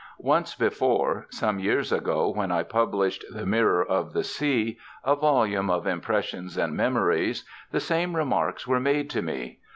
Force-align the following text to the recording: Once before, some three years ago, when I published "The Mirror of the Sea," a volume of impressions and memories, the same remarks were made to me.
Once 0.17 0.55
before, 0.55 1.27
some 1.29 1.57
three 1.57 1.63
years 1.65 1.91
ago, 1.91 2.29
when 2.35 2.51
I 2.51 2.63
published 2.63 3.23
"The 3.31 3.45
Mirror 3.45 3.85
of 3.85 4.13
the 4.13 4.23
Sea," 4.23 4.79
a 5.03 5.15
volume 5.15 5.69
of 5.69 5.85
impressions 5.85 6.57
and 6.57 6.75
memories, 6.75 7.45
the 7.69 7.79
same 7.79 8.15
remarks 8.15 8.65
were 8.65 8.79
made 8.79 9.11
to 9.11 9.21
me. 9.21 9.59